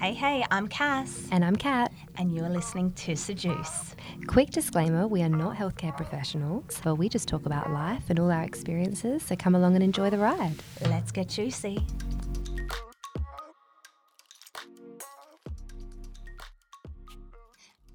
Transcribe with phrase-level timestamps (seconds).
[0.00, 1.92] Hey, hey, I'm Cass, And I'm Kat.
[2.16, 3.94] and you're listening to Sejuice.
[4.26, 8.30] Quick disclaimer we are not healthcare professionals, but we just talk about life and all
[8.32, 10.54] our experiences, so come along and enjoy the ride.
[10.88, 11.84] Let's get juicy.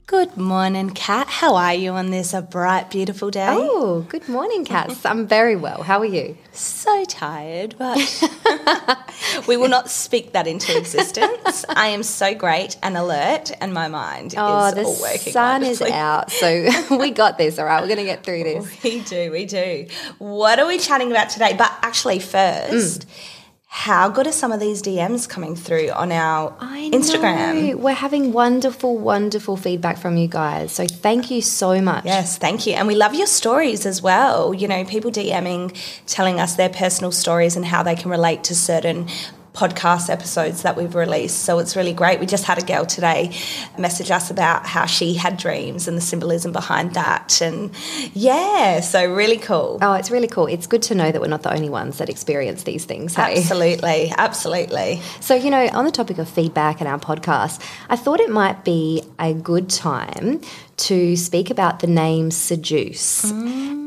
[0.05, 1.27] Good morning, Kat.
[1.27, 3.48] How are you on this a bright, beautiful day?
[3.50, 5.04] Oh, good morning, Cass.
[5.05, 5.84] I'm very well.
[5.84, 6.38] How are you?
[6.54, 7.98] so tired, but
[9.48, 11.65] we will not speak that into existence.
[11.69, 15.19] I am so great and alert, and my mind Oh, is the all working.
[15.25, 17.82] The sun is out, so we got this, all right?
[17.82, 18.83] We're going to get through this.
[18.83, 19.88] We do, we do.
[20.18, 21.55] What are we chatting about today?
[21.57, 23.36] But actually, first, Mm.
[23.70, 27.75] How good are some of these DMs coming through on our Instagram?
[27.75, 32.06] We're having wonderful, wonderful feedback from you guys, so thank you so much.
[32.06, 32.73] Yes, thank you.
[32.73, 34.53] And we love your stories as well.
[34.53, 38.56] You know, people DMing, telling us their personal stories and how they can relate to
[38.56, 39.08] certain
[39.58, 41.39] podcast episodes that we've released.
[41.39, 42.20] So it's really great.
[42.20, 43.36] We just had a girl today
[43.77, 47.41] message us about how she had dreams and the symbolism behind that.
[47.41, 47.72] And
[48.13, 49.80] yeah, so really cool.
[49.81, 50.45] Oh, it's really cool.
[50.45, 53.16] It's good to know that we're not the only ones that experience these things.
[53.16, 53.38] Hey?
[53.38, 55.02] Absolutely, absolutely.
[55.22, 58.63] So, you know, on the topic of feedback and our podcast, I thought it might
[58.63, 60.41] be a good time
[60.78, 63.31] to speak about the name Sejuice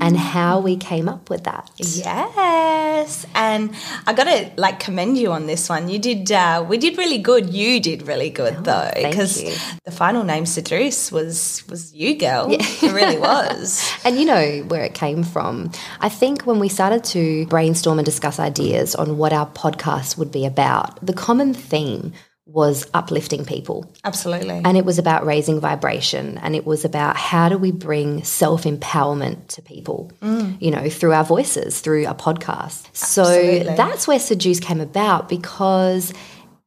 [0.03, 1.71] and how we came up with that.
[1.79, 3.73] Yes, and
[4.07, 5.89] I got to like commend you on this one.
[5.89, 7.51] You did, uh, we did really good.
[7.51, 9.43] You did really good though, Oh, thank because
[9.85, 12.51] the final name Sejuice was was you, girl.
[12.51, 12.59] Yeah.
[12.61, 13.89] It really was.
[14.05, 15.71] And you know where it came from.
[16.01, 20.33] I think when we started to brainstorm and discuss ideas on what our podcast would
[20.33, 22.13] be about, the common theme
[22.53, 23.93] was uplifting people.
[24.05, 24.61] Absolutely.
[24.65, 28.65] And it was about raising vibration and it was about how do we bring self
[28.65, 30.61] empowerment to people, mm.
[30.61, 32.95] you know, through our voices, through a podcast.
[32.97, 33.25] So
[33.61, 36.13] that's where Sejuice came about because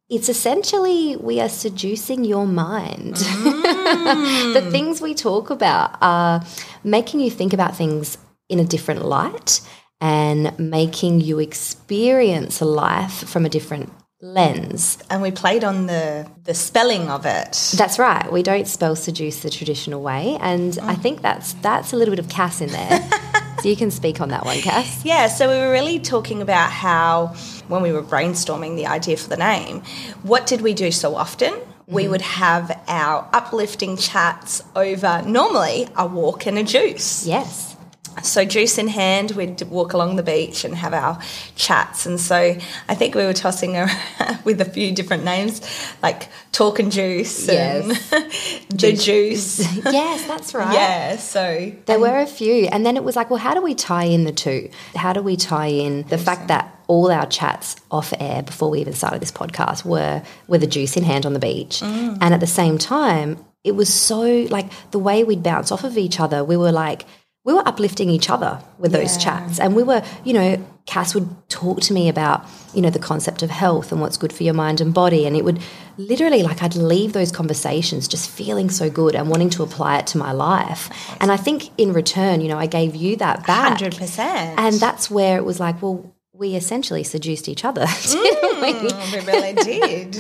[0.10, 3.16] it's essentially we are seducing your mind.
[3.16, 4.54] Mm.
[4.54, 6.46] the things we talk about are
[6.84, 9.62] making you think about things in a different light
[10.00, 13.92] and making you experience life from a different
[14.24, 14.98] lens.
[15.10, 17.74] and we played on the the spelling of it.
[17.78, 18.32] That's right.
[18.32, 20.88] We don't spell seduce the traditional way, and mm.
[20.88, 23.10] I think that's that's a little bit of Cass in there.
[23.62, 25.04] so you can speak on that one, Cass.
[25.06, 27.36] Yeah, so we were really talking about how
[27.68, 29.84] when we were brainstorming the idea for the name,
[30.24, 31.54] what did we do so often?
[31.86, 32.12] We mm-hmm.
[32.12, 37.28] would have our uplifting chats over normally a walk and a juice.
[37.28, 37.73] Yes.
[38.22, 41.20] So, juice in hand, we'd walk along the beach and have our
[41.56, 42.06] chats.
[42.06, 42.56] And so,
[42.90, 45.62] I think we were tossing around with a few different names
[46.02, 47.92] like Talk and Juice and
[48.70, 49.60] The Juice.
[49.86, 50.74] yes, that's right.
[50.74, 53.76] Yeah, so There were a few, and then it was like, well, how do we
[53.76, 54.70] tie in the two?
[54.96, 58.80] How do we tie in the fact that all our chats off air before we
[58.82, 62.18] even started this podcast were with a juice in hand on the beach, mm.
[62.22, 65.98] and at the same time, it was so like the way we'd bounce off of
[65.98, 66.44] each other.
[66.44, 67.06] We were like.
[67.46, 69.60] We were uplifting each other with those chats.
[69.60, 73.44] And we were, you know, Cass would talk to me about, you know, the concept
[73.44, 75.26] of health and what's good for your mind and body.
[75.26, 75.60] And it would
[75.98, 80.08] literally, like, I'd leave those conversations just feeling so good and wanting to apply it
[80.08, 80.90] to my life.
[81.22, 83.80] And I think in return, you know, I gave you that back.
[83.80, 84.20] 100%.
[84.20, 87.86] And that's where it was like, well, we essentially seduced each other.
[88.02, 88.74] didn't we?
[88.74, 90.16] Mm, we really did.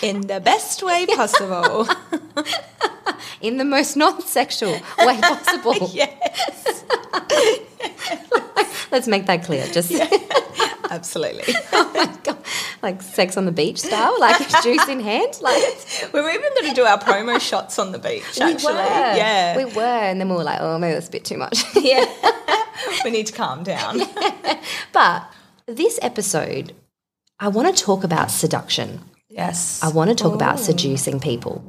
[0.02, 1.86] In the best way possible.
[3.46, 5.88] In the most non sexual way possible.
[5.92, 6.84] yes.
[8.90, 9.64] Let's make that clear.
[9.68, 9.92] Just
[10.90, 11.54] Absolutely.
[11.72, 12.38] oh my God.
[12.82, 15.38] like sex on the beach style, like juice in hand.
[15.40, 15.62] Like
[16.12, 18.56] We were even going to do our promo shots on the beach, actually.
[18.56, 18.80] We were.
[18.80, 19.56] Yeah.
[19.56, 19.82] We were.
[19.82, 21.62] And then we were like, oh, maybe that's a bit too much.
[21.76, 22.04] yeah.
[23.04, 24.00] we need to calm down.
[24.92, 25.30] but
[25.66, 26.74] this episode,
[27.38, 29.02] I want to talk about seduction.
[29.36, 29.82] Yes.
[29.82, 31.62] I want to talk about seducing people.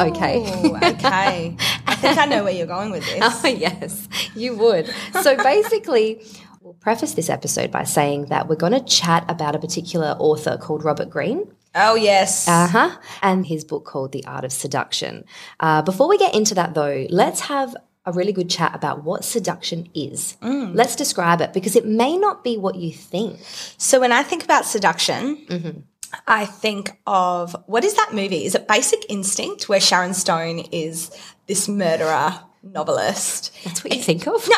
[0.00, 0.40] Okay.
[0.76, 1.56] okay.
[1.86, 3.18] I think I know where you're going with this.
[3.44, 4.88] Oh, yes, you would.
[5.22, 6.22] So basically,
[6.60, 10.56] we'll preface this episode by saying that we're going to chat about a particular author
[10.56, 11.50] called Robert Greene.
[11.74, 12.46] Oh, yes.
[12.46, 12.96] Uh huh.
[13.20, 15.24] And his book called The Art of Seduction.
[15.58, 17.74] Uh, before we get into that, though, let's have
[18.06, 20.36] a really good chat about what seduction is.
[20.40, 23.40] Let's describe it because it may not be what you think.
[23.76, 25.80] So when I think about seduction, Mm-hmm.
[26.26, 28.44] I think of what is that movie?
[28.44, 31.10] Is it Basic Instinct, where Sharon Stone is
[31.46, 33.52] this murderer novelist?
[33.64, 34.48] That's what you think of?
[34.48, 34.56] No,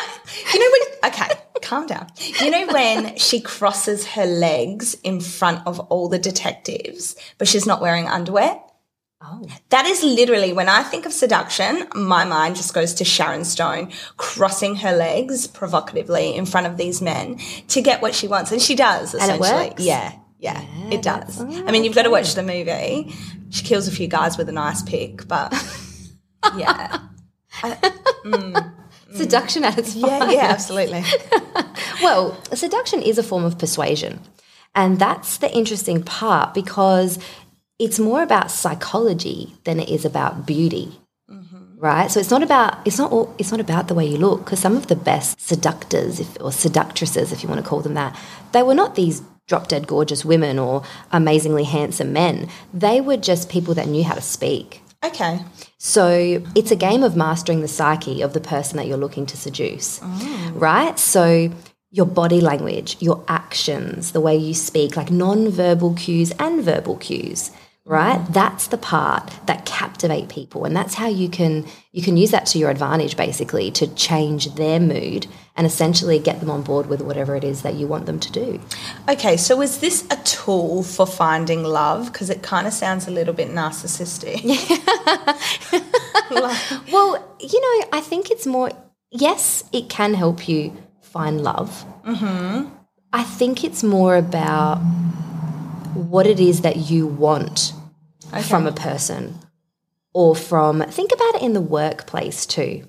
[0.53, 1.11] you know when?
[1.11, 1.27] Okay,
[1.61, 2.07] calm down.
[2.41, 7.65] You know when she crosses her legs in front of all the detectives, but she's
[7.65, 8.59] not wearing underwear.
[9.23, 9.45] Oh.
[9.69, 13.91] That is literally when I think of seduction, my mind just goes to Sharon Stone
[14.17, 17.37] crossing her legs provocatively in front of these men
[17.67, 19.13] to get what she wants, and she does.
[19.13, 19.83] And it Essentially, works?
[19.83, 21.39] yeah, Yeah, it does.
[21.39, 23.13] I mean, you've got to watch the movie.
[23.51, 25.53] She kills a few guys with an ice pick, but
[26.57, 26.99] yeah.
[28.23, 28.71] Mm, mm.
[29.17, 30.31] Seduction at its finest.
[30.31, 31.03] Yeah, yeah, absolutely.
[32.01, 34.19] Well, seduction is a form of persuasion.
[34.73, 37.19] And that's the interesting part because
[37.77, 40.99] it's more about psychology than it is about beauty.
[41.29, 41.79] Mm-hmm.
[41.79, 42.09] Right?
[42.09, 44.59] So it's not about it's not all, it's not about the way you look because
[44.59, 48.17] some of the best seductors if, or seductresses if you want to call them that,
[48.51, 50.81] they were not these drop dead gorgeous women or
[51.11, 52.47] amazingly handsome men.
[52.73, 54.81] They were just people that knew how to speak.
[55.03, 55.41] Okay.
[55.77, 59.35] So it's a game of mastering the psyche of the person that you're looking to
[59.35, 60.51] seduce, mm.
[60.55, 60.97] right?
[60.97, 61.51] So
[61.89, 67.51] your body language, your actions, the way you speak, like non-verbal cues and verbal cues,
[67.83, 68.19] right?
[68.19, 68.33] Mm.
[68.33, 72.45] That's the part that captivate people, and that's how you can you can use that
[72.51, 77.01] to your advantage, basically, to change their mood and essentially get them on board with
[77.01, 78.59] whatever it is that you want them to do.
[79.09, 82.11] Okay, so is this a tool for finding love?
[82.11, 84.41] Because it kind of sounds a little bit narcissistic.
[86.91, 88.71] Well, you know, I think it's more,
[89.11, 91.85] yes, it can help you find love.
[92.05, 92.69] Mm-hmm.
[93.11, 94.77] I think it's more about
[95.93, 97.73] what it is that you want
[98.47, 99.39] from a person
[100.13, 102.87] or from, think about it in the workplace too.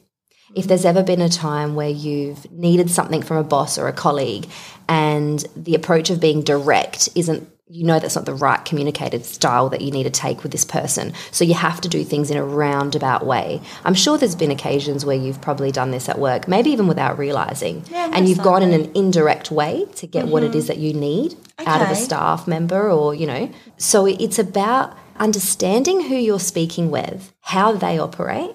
[0.54, 3.92] If there's ever been a time where you've needed something from a boss or a
[3.92, 4.48] colleague
[4.88, 9.70] and the approach of being direct isn't you know that's not the right communicated style
[9.70, 11.14] that you need to take with this person.
[11.30, 13.62] So you have to do things in a roundabout way.
[13.82, 17.16] I'm sure there's been occasions where you've probably done this at work, maybe even without
[17.16, 17.86] realizing.
[17.90, 20.58] Yeah, and you've gone in an indirect way to get what it mm-hmm.
[20.58, 23.50] is that you need out of a staff member or, you know.
[23.78, 28.50] So it's about understanding who you're speaking with, how they operate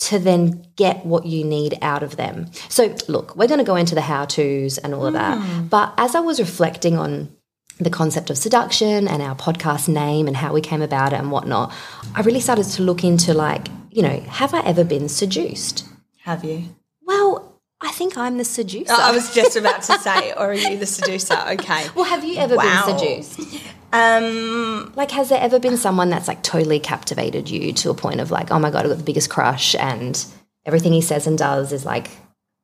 [0.00, 2.50] to then get what you need out of them.
[2.68, 5.38] So, look, we're going to go into the how to's and all of that.
[5.38, 5.70] Mm.
[5.70, 7.34] But as I was reflecting on
[7.78, 11.30] the concept of seduction and our podcast name and how we came about it and
[11.30, 11.72] whatnot,
[12.14, 15.86] I really started to look into like, you know, have I ever been seduced?
[16.24, 16.64] Have you?
[17.02, 18.92] Well, I think I'm the seducer.
[18.92, 21.38] I was just about to say, or are you the seducer?
[21.52, 21.86] Okay.
[21.94, 22.86] well, have you ever Wow.
[22.86, 23.62] been seduced?
[23.92, 28.20] Um, Like, has there ever been someone that's like totally captivated you to a point
[28.20, 30.24] of like, oh my God, I've got the biggest crush and
[30.64, 32.10] everything he says and does is like,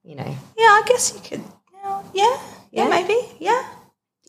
[0.05, 1.45] you know, yeah, I guess you could.
[1.85, 2.37] Yeah, yeah,
[2.71, 2.89] Yeah?
[2.89, 3.19] maybe.
[3.39, 3.63] Yeah.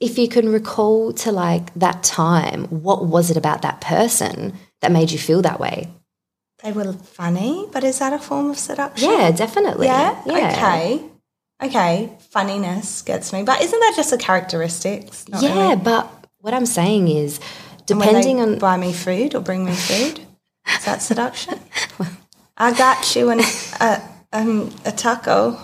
[0.02, 4.92] if you can recall to like that time, what was it about that person that
[4.92, 5.88] made you feel that way?
[6.62, 9.10] They were funny, but is that a form of seduction?
[9.10, 9.88] Yeah, definitely.
[9.88, 10.22] Yeah.
[10.28, 11.02] Okay.
[11.62, 12.10] Okay.
[12.32, 15.10] Funniness gets me, but isn't that just a characteristic?
[15.40, 17.40] Yeah, really- but what I'm saying is,
[17.86, 20.20] depending on buy me food or bring me food,
[20.76, 21.58] is that seduction?
[22.58, 23.40] I got you an,
[23.80, 24.02] a
[24.34, 25.58] um, a taco.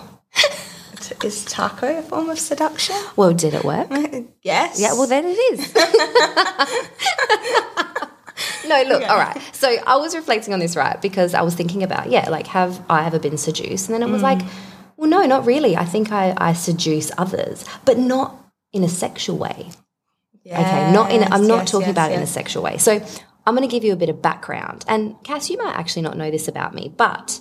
[1.22, 2.96] Is taco a form of seduction?
[3.16, 3.88] well, did it work?
[4.42, 4.80] Yes.
[4.80, 5.74] Yeah, well, then it is.
[8.66, 9.38] no, look, all right.
[9.52, 10.98] So I was reflecting on this, right?
[11.02, 13.90] Because I was thinking about, yeah, like, have I ever been seduced?
[13.90, 14.40] And then it was like,
[14.96, 15.76] well, no, not really.
[15.76, 18.34] I think I, I seduce others, but not
[18.72, 19.72] in a sexual way.
[20.46, 21.22] Okay, not in.
[21.32, 22.78] I'm not yes, talking yes, about it in a sexual way.
[22.78, 23.00] So
[23.46, 24.84] I'm going to give you a bit of background.
[24.86, 27.40] And Cass, you might actually not know this about me, but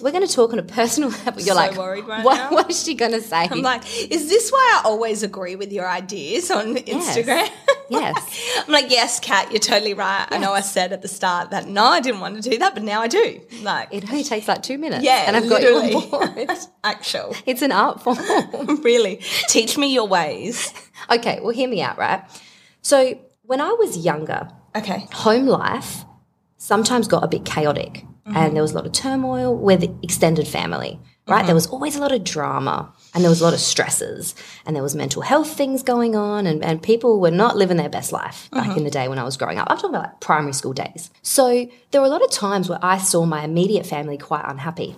[0.00, 1.42] we're going to talk on a personal level.
[1.42, 2.50] You're so like, worried right what, now.
[2.50, 3.48] what is she going to say?
[3.50, 7.50] I'm like, is this why I always agree with your ideas on Instagram?
[7.90, 8.54] Yes.
[8.66, 10.26] I'm like, yes, Kat, you're totally right.
[10.30, 12.74] I know I said at the start that no, I didn't want to do that,
[12.74, 13.40] but now I do.
[13.62, 15.04] Like, It only takes like two minutes.
[15.04, 15.92] yeah, and I've literally.
[15.92, 16.50] got you on board.
[16.84, 18.18] Actual, It's an art form.
[18.82, 19.16] really.
[19.48, 20.72] Teach me your ways.
[21.10, 22.22] okay, well, hear me out, right?
[22.82, 25.06] So when I was younger, Okay.
[25.12, 26.04] home life
[26.56, 28.54] sometimes got a bit chaotic and mm-hmm.
[28.54, 31.74] there was a lot of turmoil with extended family right there was mm-hmm.
[31.74, 34.34] always a lot of drama and there was a lot of stresses
[34.66, 37.88] and there was mental health things going on and, and people were not living their
[37.88, 38.78] best life back mm-hmm.
[38.78, 41.10] in the day when i was growing up i'm talking about like primary school days
[41.22, 44.96] so there were a lot of times where i saw my immediate family quite unhappy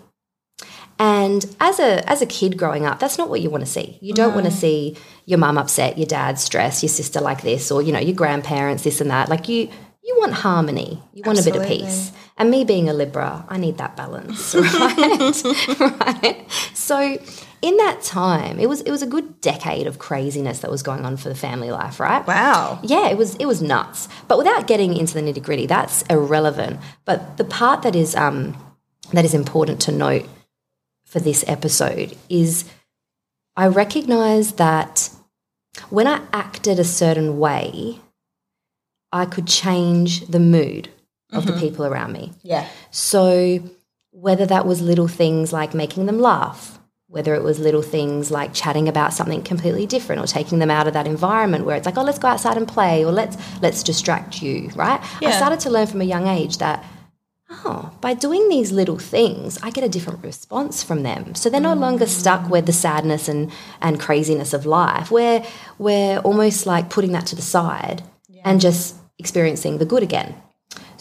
[0.99, 3.99] and as a as a kid growing up, that's not what you want to see.
[4.01, 7.73] You don't want to see your mum upset, your dad stressed, your sister like this,
[7.73, 9.29] or you know your grandparents this and that.
[9.29, 9.69] Like you
[10.05, 11.03] you want harmony.
[11.13, 12.13] You want a bit of peace.
[12.43, 15.45] And me being a Libra, I need that balance, right?
[15.79, 16.45] right.
[16.75, 17.17] So
[17.63, 21.05] in that time, it was it was a good decade of craziness that was going
[21.05, 22.27] on for the family life, right?
[22.27, 22.81] Wow.
[22.83, 24.09] Yeah, it was it was nuts.
[24.27, 26.81] But without getting into the nitty gritty, that's irrelevant.
[27.05, 28.57] But the part that is um,
[29.13, 30.29] that is important to note
[31.07, 32.65] for this episode is
[33.57, 35.11] I recognize that
[35.91, 38.01] when I acted a certain way,
[39.13, 40.89] I could change the mood
[41.33, 41.61] of the mm-hmm.
[41.61, 42.33] people around me.
[42.43, 42.69] Yeah.
[42.91, 43.63] So
[44.11, 48.55] whether that was little things like making them laugh, whether it was little things like
[48.55, 51.97] chatting about something completely different or taking them out of that environment where it's like,
[51.97, 55.01] oh, let's go outside and play or let's let's distract you, right?
[55.23, 56.85] I started to learn from a young age that
[57.65, 61.35] oh, by doing these little things, I get a different response from them.
[61.35, 65.11] So they're no longer stuck with the sadness and, and craziness of life.
[65.11, 65.45] We're,
[65.79, 68.03] we're almost like putting that to the side
[68.45, 70.35] and just experiencing the good again.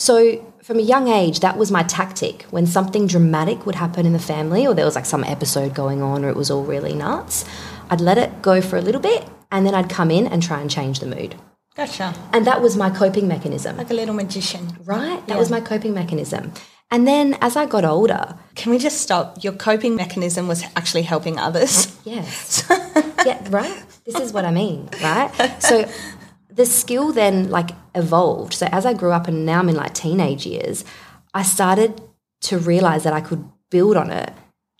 [0.02, 2.42] So from a young age, that was my tactic.
[2.50, 6.02] When something dramatic would happen in the family, or there was like some episode going
[6.02, 7.46] on, or it was all really nuts,
[7.92, 10.60] I'd let it go for a little bit, and then I'd come in and try
[10.60, 11.36] and change the mood.
[11.76, 12.16] Gotcha.
[12.34, 14.76] And that was my coping mechanism, Like a little magician.
[14.84, 15.22] right?
[15.28, 16.52] That was my coping mechanism.
[16.90, 19.44] And then as I got older, Can we just stop?
[19.44, 21.96] Your coping mechanism was actually helping others.
[22.04, 22.66] Yes.
[23.26, 23.84] yeah, right?
[24.06, 25.30] This is what I mean, right?
[25.62, 25.88] So
[26.52, 28.54] the skill then like evolved.
[28.54, 30.84] So as I grew up and now I'm in like teenage years,
[31.34, 32.02] I started
[32.42, 34.34] to realize that I could build on it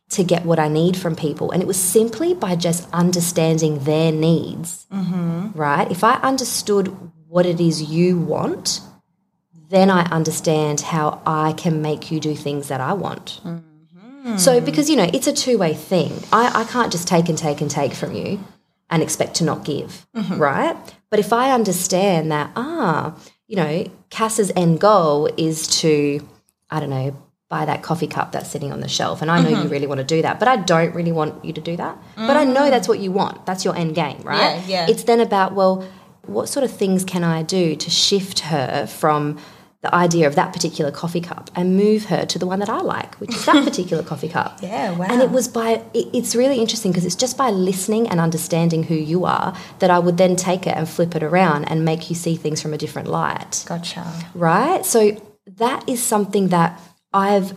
[0.10, 1.52] to get what I need from people.
[1.52, 5.52] And it was simply by just understanding their needs, mm-hmm.
[5.58, 5.90] right?
[5.90, 6.88] If I understood
[7.28, 8.82] what it is you want,
[9.70, 13.40] then I understand how I can make you do things that I want.
[13.46, 14.36] Mm-hmm.
[14.36, 16.12] So, because, you know, it's a two way thing.
[16.34, 18.44] I, I can't just take and take and take from you
[18.92, 20.06] and expect to not give,
[20.38, 20.76] right?
[21.10, 23.18] But if I understand that, ah,
[23.48, 26.26] you know, Cass's end goal is to,
[26.70, 27.16] I don't know,
[27.50, 29.22] buy that coffee cup that's sitting on the shelf.
[29.22, 31.52] And I know you really want to do that, but I don't really want you
[31.52, 31.98] to do that.
[32.16, 33.46] But I know that's what you want.
[33.46, 34.56] That's your end game, right?
[34.68, 34.88] Yeah, yeah.
[34.90, 35.86] It's then about, well,
[36.26, 39.38] what sort of things can I do to shift her from
[39.82, 42.82] the idea of that particular coffee cup and move her to the one that I
[42.82, 44.60] like, which is that particular coffee cup.
[44.62, 45.08] Yeah, wow.
[45.10, 48.84] And it was by, it, it's really interesting because it's just by listening and understanding
[48.84, 52.10] who you are that I would then take it and flip it around and make
[52.10, 54.06] you see things from a different light Gotcha.
[54.36, 54.86] right?
[54.86, 56.80] So that is something that
[57.12, 57.56] I've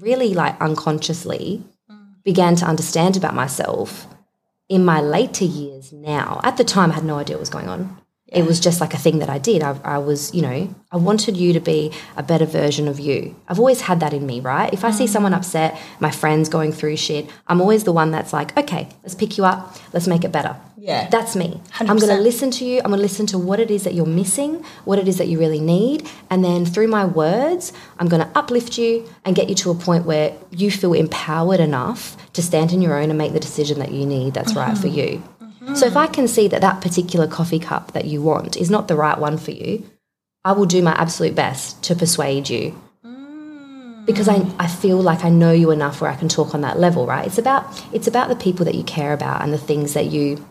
[0.00, 2.22] really like unconsciously mm.
[2.24, 4.06] began to understand about myself
[4.70, 6.40] in my later years now.
[6.44, 7.98] At the time, I had no idea what was going on.
[8.28, 9.62] It was just like a thing that I did.
[9.62, 13.34] I, I was, you know, I wanted you to be a better version of you.
[13.48, 14.72] I've always had that in me, right?
[14.72, 18.34] If I see someone upset, my friends going through shit, I'm always the one that's
[18.34, 20.56] like, okay, let's pick you up, let's make it better.
[20.76, 21.08] Yeah.
[21.08, 21.60] That's me.
[21.80, 22.78] i am going to listen to you.
[22.78, 25.28] I'm going to listen to what it is that you're missing, what it is that
[25.28, 26.08] you really need.
[26.30, 29.74] And then through my words, I'm going to uplift you and get you to a
[29.74, 33.80] point where you feel empowered enough to stand on your own and make the decision
[33.80, 34.98] that you need that's right for mm-hmm.
[34.98, 35.22] you.
[35.78, 38.88] So if I can see that that particular coffee cup that you want is not
[38.88, 39.88] the right one for you,
[40.44, 44.06] I will do my absolute best to persuade you mm.
[44.06, 46.78] because I, I feel like I know you enough where I can talk on that
[46.78, 47.26] level, right?
[47.26, 50.44] It's about it's about the people that you care about and the things that you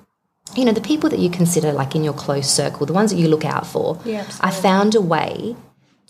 [0.55, 3.17] you know, the people that you consider like in your close circle, the ones that
[3.17, 3.99] you look out for.
[4.05, 5.55] Yeah, I found a way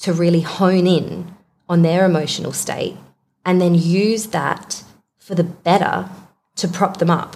[0.02, 1.36] to really hone in
[1.68, 2.96] on their emotional state
[3.46, 4.84] and then use that
[5.18, 6.10] for the better
[6.58, 7.36] to prop them up.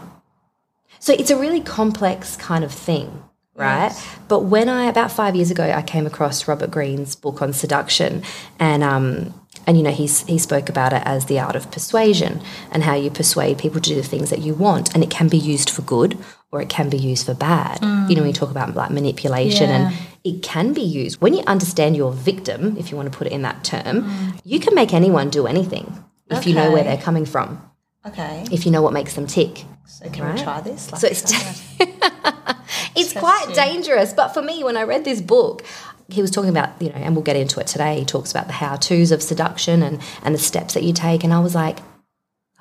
[1.01, 3.24] So it's a really complex kind of thing,
[3.55, 3.91] right?
[4.27, 8.22] But when I about five years ago, I came across Robert Greene's book on seduction,
[8.60, 9.34] and um,
[9.65, 12.39] and you know he's he spoke about it as the art of persuasion
[12.72, 15.27] and how you persuade people to do the things that you want, and it can
[15.27, 16.17] be used for good
[16.51, 17.79] or it can be used for bad.
[17.81, 21.41] You know, when you talk about like manipulation, and it can be used when you
[21.48, 24.93] understand your victim, if you want to put it in that term, you can make
[24.93, 27.60] anyone do anything if you know where they're coming from,
[28.05, 28.46] Okay.
[28.51, 29.65] if you know what makes them tick.
[29.91, 30.89] So can we try this?
[30.91, 31.24] Like So it's
[32.95, 34.13] it's quite dangerous.
[34.13, 35.63] But for me, when I read this book,
[36.07, 38.00] he was talking about, you know, and we'll get into it today.
[38.00, 41.24] He talks about the how to's of seduction and, and the steps that you take.
[41.25, 41.79] And I was like,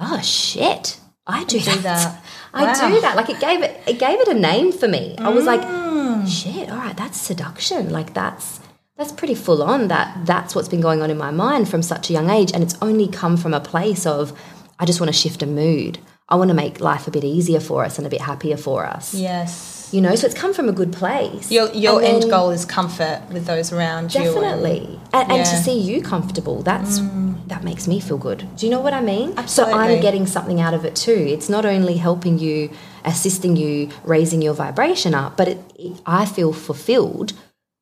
[0.00, 1.82] oh shit, I do, that.
[1.82, 2.25] that.
[2.54, 2.88] I Wow.
[2.88, 3.14] do that.
[3.16, 5.14] Like it gave it it gave it a name for me.
[5.18, 6.26] I was like, Mm.
[6.26, 7.90] shit, all right, that's seduction.
[7.90, 8.58] Like that's
[8.96, 12.10] that's pretty full on that that's what's been going on in my mind from such
[12.10, 12.50] a young age.
[12.52, 14.32] And it's only come from a place of
[14.80, 16.00] I just want to shift a mood.
[16.30, 18.87] I want to make life a bit easier for us and a bit happier for
[18.87, 19.14] us.
[19.14, 19.88] Yes.
[19.92, 21.50] You know, so it's come from a good place.
[21.50, 24.20] Your your And end goal is comfort with those around you.
[24.20, 25.00] and- Definitely.
[25.12, 25.64] And, and to Mm.
[25.64, 27.00] see you comfortable, that's
[27.49, 28.46] that makes me feel good.
[28.56, 29.28] Do you know what I mean?
[29.49, 31.20] So I'm getting something out of it too.
[31.34, 32.70] It's not only helping you,
[33.04, 37.32] assisting you, raising your vibration up, but it, it, I feel fulfilled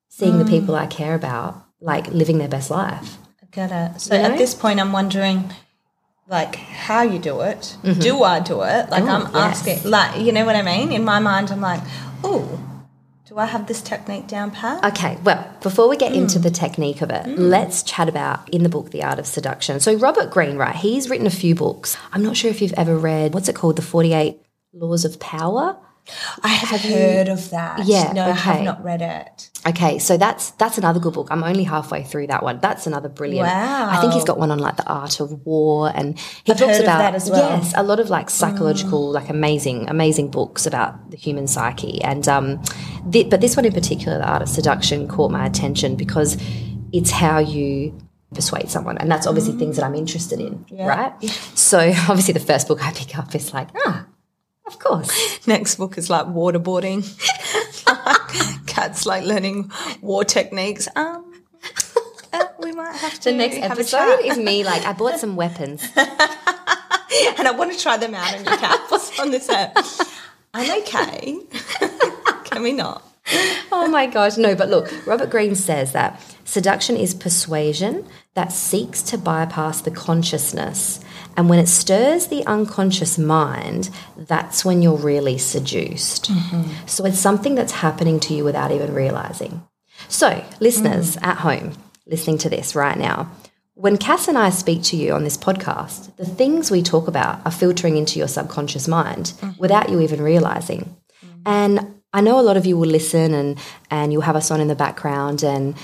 [0.08, 0.54] seeing the Mm.
[0.56, 1.50] people I care about
[1.82, 3.18] like living their best life.
[3.42, 4.00] I get it.
[4.00, 4.28] So You know?
[4.30, 5.50] at this point, I'm wondering,
[6.28, 7.76] like, how you do it.
[8.00, 8.90] Do I do it?
[8.90, 9.36] Like, Oh, I'm Mm-hmm.
[9.36, 9.66] yes.
[9.66, 10.92] asking, like, you know what I mean?
[10.92, 11.80] In my mind, I'm like,
[12.22, 12.60] oh,
[13.26, 14.84] do I have this technique down pat?
[14.92, 16.16] Okay, well, before we get Mm.
[16.22, 19.80] into the technique of it, let's chat about in the book The Art of Seduction.
[19.80, 21.96] So Robert Greene, right, he's written a few books.
[22.12, 24.40] I'm not sure if you've ever read what's it called, The 48
[24.74, 25.76] Laws of Power.
[26.42, 27.84] I have heard of that.
[27.84, 29.50] Yeah, No, I have not read it.
[29.66, 31.28] Okay, so that's that's another good book.
[31.30, 32.60] I'm only halfway through that one.
[32.60, 33.48] That's another brilliant.
[33.48, 33.88] Wow.
[33.90, 36.78] I think he's got one on like the art of war, and he I've talks
[36.78, 37.58] about that as well.
[37.58, 37.62] Mm.
[37.64, 42.00] yes, a lot of like psychological, like amazing, amazing books about the human psyche.
[42.02, 42.62] And um,
[43.10, 46.36] thi- but this one in particular, the art of seduction, caught my attention because
[46.92, 47.98] it's how you
[48.32, 51.12] persuade someone, and that's obviously things that I'm interested in, right?
[51.54, 54.06] So obviously, the first book I pick up is like ah,
[54.66, 55.10] of course.
[55.48, 57.02] Next book is like waterboarding.
[58.78, 60.86] Cats like learning war techniques.
[60.94, 61.42] Um,
[62.32, 63.30] uh, we might have to.
[63.30, 65.82] The next episode is me like I bought some weapons.
[65.96, 69.76] and I want to try them out on your cats on this app.
[70.54, 71.38] I'm okay.
[72.44, 73.02] Can we not?
[73.72, 79.02] Oh my gosh, no, but look, Robert Greene says that seduction is persuasion that seeks
[79.02, 81.00] to bypass the consciousness.
[81.38, 86.32] And when it stirs the unconscious mind, that's when you're really seduced.
[86.32, 86.86] Mm-hmm.
[86.86, 89.62] So it's something that's happening to you without even realizing.
[90.08, 91.22] So, listeners mm.
[91.22, 91.74] at home
[92.06, 93.30] listening to this right now,
[93.74, 97.46] when Cass and I speak to you on this podcast, the things we talk about
[97.46, 99.60] are filtering into your subconscious mind mm-hmm.
[99.60, 100.96] without you even realizing.
[101.24, 101.42] Mm.
[101.46, 103.58] And I know a lot of you will listen and
[103.92, 105.76] and you'll have us on in the background and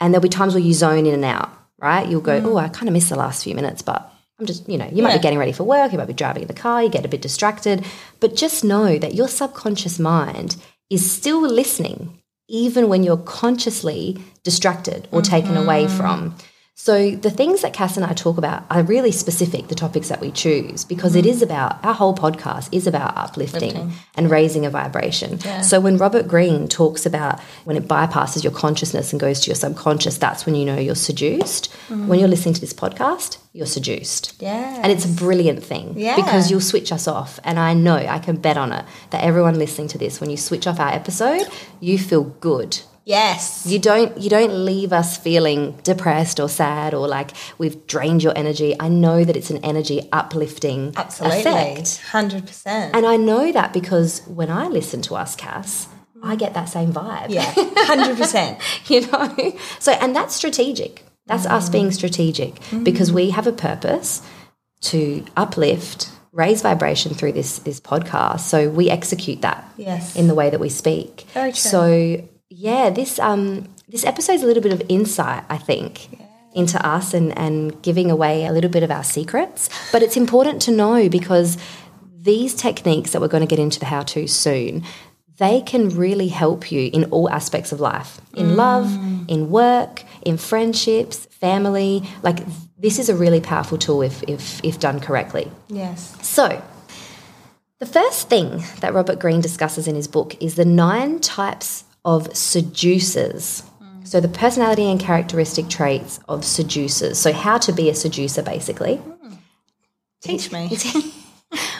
[0.00, 2.08] and there'll be times where you zone in and out, right?
[2.08, 2.46] You'll go, mm.
[2.46, 5.02] oh, I kind of missed the last few minutes, but I'm just, you know, you
[5.02, 5.16] might Yeah.
[5.16, 7.08] be getting ready for work, you might be driving in the car, you get a
[7.08, 7.84] bit distracted,
[8.20, 10.56] but just know that your subconscious mind
[10.90, 15.96] is still listening, even when you're consciously distracted or taken away mm-hmm.
[15.96, 16.34] from.
[16.78, 20.20] So the things that Cass and I talk about are really specific, the topics that
[20.20, 21.28] we choose, because it mm.
[21.28, 25.40] is about our whole podcast is about uplifting and raising a vibration.
[25.62, 29.54] So when Robert Greene talks about when it bypasses your consciousness and goes to your
[29.54, 31.72] subconscious, that's when you know you're seduced.
[31.88, 32.08] Mm.
[32.08, 34.34] When you're listening to this podcast, you're seduced.
[34.38, 34.78] Yeah.
[34.82, 36.14] And it's a brilliant thing Yeah.
[36.16, 37.40] because you'll switch us off.
[37.42, 40.36] And I know, I can bet on it, that everyone listening to this, when you
[40.36, 41.48] switch off our episode,
[41.80, 42.80] you feel good.
[43.06, 43.64] Yes.
[43.64, 48.36] You don't you don't leave us feeling depressed or sad or like we've drained your
[48.36, 48.74] energy.
[48.80, 51.38] I know that it's an energy uplifting Absolutely.
[51.38, 52.02] effect.
[52.10, 52.96] Hundred percent.
[52.96, 55.86] And I know that because when I listen to us, Cass,
[56.20, 57.30] I get that same vibe.
[57.30, 57.52] Yeah.
[57.56, 58.58] Hundred percent.
[58.90, 59.56] you know?
[59.78, 61.04] So, and that's strategic.
[61.26, 61.72] That's us mm.
[61.72, 64.20] being strategic because we have a purpose
[64.82, 68.40] to uplift, raise vibration through this this podcast.
[68.40, 70.16] So we execute that Yes.
[70.16, 71.24] in the way that we speak.
[71.54, 76.20] So yeah, this um this episode's a little bit of insight, I think.
[76.54, 79.68] Into us and, and giving away a little bit of our secrets.
[79.92, 81.58] But it's important to know because
[82.02, 84.82] these techniques that we're going to get into the how to soon,
[85.36, 88.90] they can really help you in all aspects of life in love,
[89.28, 92.02] in work, in friendships, family.
[92.22, 92.38] Like,
[92.78, 95.50] this is a really powerful tool if, if, if done correctly.
[95.68, 96.16] Yes.
[96.22, 96.62] So,
[97.80, 102.34] the first thing that Robert Greene discusses in his book is the nine types of
[102.34, 103.62] seducers.
[104.04, 107.18] So, the personality and characteristic traits of seducers.
[107.18, 109.02] So, how to be a seducer, basically.
[110.22, 110.70] Teach me.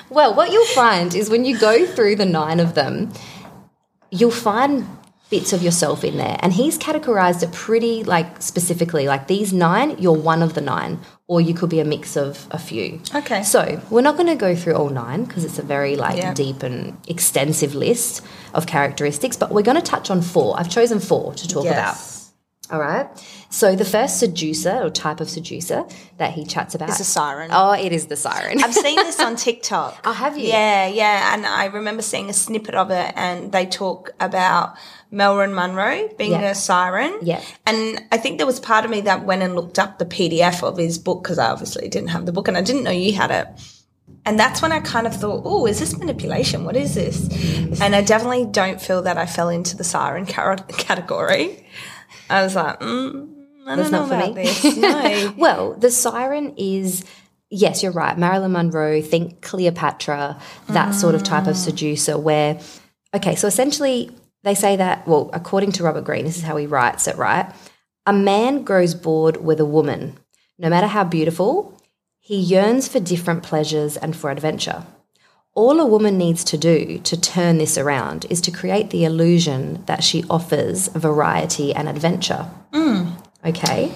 [0.09, 3.13] Well, what you'll find is when you go through the nine of them,
[4.11, 4.87] you'll find
[5.29, 6.37] bits of yourself in there.
[6.41, 11.01] And he's categorized it pretty like specifically like these nine, you're one of the nine,
[11.27, 13.01] or you could be a mix of a few.
[13.15, 13.43] Okay.
[13.43, 16.33] So we're not going to go through all nine because it's a very like Yeah.
[16.33, 18.23] deep and extensive list
[18.55, 20.59] of characteristics, but we're going to touch on four.
[20.59, 21.97] I've chosen four to talk about.
[22.71, 23.07] All right.
[23.49, 25.85] So the first seducer or type of seducer
[26.19, 27.51] that he chats about is a siren.
[27.53, 28.63] Oh, it is the siren.
[28.63, 30.01] I've seen this on TikTok.
[30.05, 30.49] Oh, have you?
[30.49, 31.33] Yeah, yeah.
[31.35, 34.77] And I remember seeing a snippet of it, and they talk about
[35.13, 36.51] Marilyn Monroe being Yeah.
[36.51, 37.17] a siren.
[37.23, 37.41] Yeah.
[37.67, 40.63] And I think there was part of me that went and looked up the PDF
[40.65, 43.13] of his book because I obviously didn't have the book and I didn't know you
[43.13, 43.47] had it.
[44.25, 46.65] And that's when I kind of thought, oh, is this manipulation?
[46.65, 47.29] What is this?
[47.81, 51.65] And I definitely don't feel that I fell into the siren category.
[52.29, 53.29] I was like, mm,
[53.67, 54.45] I That's don't know not for about me.
[54.45, 54.77] this.
[54.77, 55.35] No.
[55.37, 57.05] Well, the siren is
[57.51, 58.19] yes, you're right.
[58.19, 62.59] Marilyn Monroe, think Cleopatra, that sort of type of seducer where
[63.15, 64.11] okay, so essentially
[64.43, 67.53] they say that, well, according to Robert Greene, this is how he writes it, right?
[68.05, 70.17] A man grows bored with a woman.
[70.59, 71.81] No matter how beautiful,
[72.21, 74.85] he yearns for different pleasures and for adventure.
[75.57, 79.83] All a woman needs to do to turn this around is to create the illusion
[79.87, 82.51] that she offers variety and adventure.
[82.73, 83.13] Mm.
[83.43, 83.91] Okay?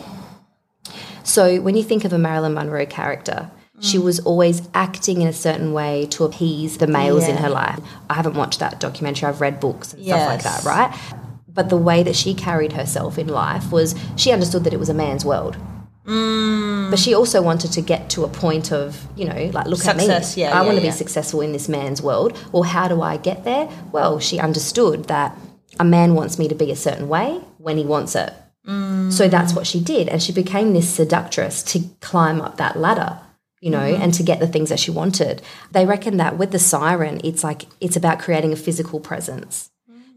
[1.23, 4.05] So when you think of a Marilyn Monroe character, she mm.
[4.05, 7.79] was always acting in a certain way to appease the males in her life.
[8.09, 10.99] I haven't watched that documentary, I've read books and stuff like that, right?
[11.47, 14.89] But the way that she carried herself in life was she understood that it was
[14.89, 15.59] a man's world.
[16.11, 16.91] Mm.
[16.91, 20.33] But she also wanted to get to a point of, you know, like, look Success,
[20.33, 20.43] at me.
[20.43, 20.91] yeah, I yeah, want to yeah.
[20.91, 22.37] be successful in this man's world.
[22.53, 23.69] Well, how do I get there?
[23.93, 25.37] Well, she understood that
[25.79, 28.33] a man wants me to be a certain way when he wants it.
[28.67, 29.13] Mm.
[29.13, 30.09] So that's what she did.
[30.09, 33.21] And she became this seductress to climb up that ladder,
[33.61, 34.03] you know, mm-hmm.
[34.03, 35.43] and to get the things that she wanted.
[35.71, 39.71] They reckon that with the siren, it's like it's about creating a physical presence.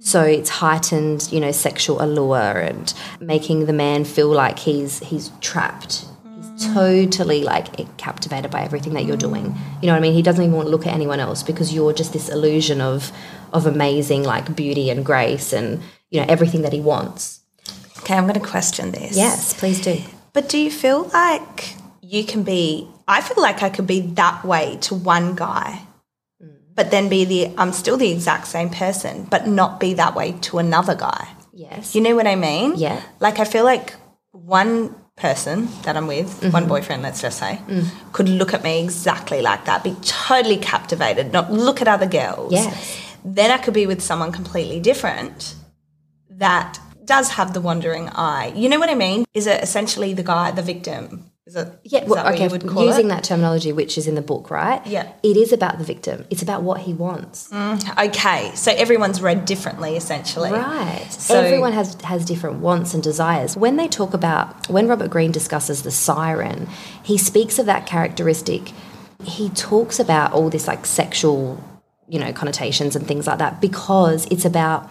[0.03, 5.31] So it's heightened, you know, sexual allure and making the man feel like he's he's
[5.39, 6.05] trapped.
[6.41, 9.55] He's totally like captivated by everything that you're doing.
[9.81, 10.13] You know what I mean?
[10.13, 13.13] He doesn't even want to look at anyone else because you're just this illusion of
[13.53, 17.39] of amazing like beauty and grace and you know everything that he wants.
[17.99, 19.15] Okay, I'm going to question this.
[19.15, 20.01] Yes, please do.
[20.33, 22.89] But do you feel like you can be?
[23.07, 25.87] I feel like I could be that way to one guy,
[26.75, 30.33] but then be the I'm still the exact same person, but not be that way
[30.47, 31.27] to another guy.
[31.53, 31.93] Yes.
[31.95, 32.73] You know what I mean?
[32.77, 33.01] Yeah.
[33.19, 33.93] Like I feel like
[34.31, 36.51] one person that I'm with, Mm-hmm.
[36.51, 37.86] one boyfriend, let's just say, Mm.
[38.13, 42.51] could look at me exactly like that, be totally captivated, not look at other girls.
[42.51, 42.97] Yes.
[43.23, 45.53] Then I could be with someone completely different
[46.29, 48.51] that does have the wandering eye.
[48.55, 49.25] You know what I mean?
[49.33, 51.29] Is it essentially the guy, the victim?
[51.45, 51.67] Is it?
[51.84, 52.45] Yeah, is well, that what okay.
[52.45, 53.10] you would call Using it?
[53.10, 54.86] that terminology, which is in the book, right?
[54.88, 55.12] Yeah.
[55.23, 56.25] It is about the victim.
[56.29, 57.49] It's about what he wants.
[57.49, 60.51] Mm, okay, so everyone's read differently, essentially.
[60.51, 61.06] Right.
[61.10, 63.58] So- Everyone has has different wants and desires.
[63.58, 66.69] When they talk about when Robert Greene discusses the siren,
[67.03, 68.71] he speaks of that characteristic.
[69.25, 71.62] He talks about all this like sexual,
[72.08, 74.89] you know, connotations and things like that because it's about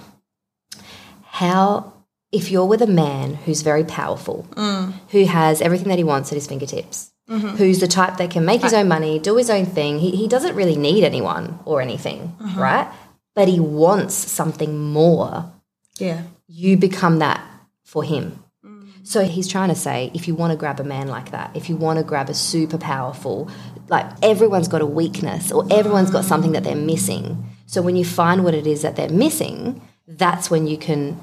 [1.25, 1.92] how
[2.33, 4.93] if you're with a man who's very powerful, mm.
[5.11, 7.49] who has everything that he wants at his fingertips, mm-hmm.
[7.57, 10.27] who's the type that can make his own money, do his own thing, he, he
[10.27, 12.59] doesn't really need anyone or anything, mm-hmm.
[12.59, 12.91] right?
[13.35, 15.53] But he wants something more
[15.99, 16.23] Yeah.
[16.49, 17.47] you become that
[17.85, 18.43] for him.
[18.65, 19.07] Mm.
[19.07, 21.69] So he's trying to say if you want to grab a man like that, if
[21.69, 23.51] you want to grab a super powerful,
[23.89, 26.29] like everyone's got a weakness or everyone's got mm.
[26.29, 27.45] something that they're missing.
[27.67, 31.21] So when you find what it is that they're missing, that's when you can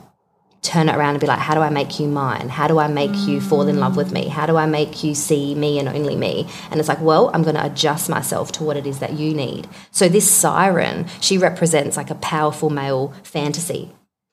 [0.62, 2.50] turn it around and be like, how do I make you mine?
[2.50, 4.28] How do I make you fall in love with me?
[4.28, 6.48] How do I make you see me and only me?
[6.70, 9.34] And it's like, well, I'm going to adjust myself to what it is that you
[9.34, 9.68] need.
[9.92, 13.92] So this siren, she represents like a powerful male fantasy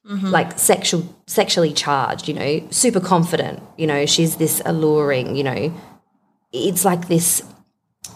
[0.08, 0.26] mm-hmm.
[0.26, 5.74] like sexual sexually charged you know super confident you know she's this alluring you know
[6.52, 7.42] it's like this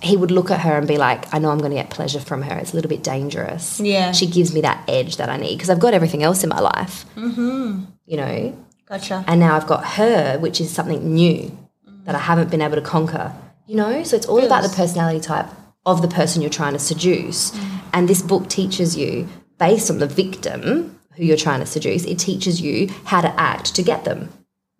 [0.03, 2.20] he would look at her and be like i know i'm going to get pleasure
[2.20, 2.57] from her.
[2.59, 3.81] It's a little bit dangerous.
[3.81, 4.12] Yeah.
[4.12, 6.61] she gives me that edge that i need because i've got everything else in my
[6.61, 7.05] life.
[7.16, 7.85] Mm-hmm.
[8.07, 8.59] you know?
[8.87, 9.24] Gotcha.
[9.26, 11.57] and now i've got her which is something new
[12.05, 13.33] that i haven't been able to conquer.
[13.66, 14.03] You know?
[14.03, 15.46] So it's all about the personality type
[15.87, 17.53] of the person you're trying to seduce.
[17.53, 17.81] Mm.
[17.92, 22.18] And this book teaches you based on the victim who you're trying to seduce it
[22.18, 24.29] teaches you how to act to get them.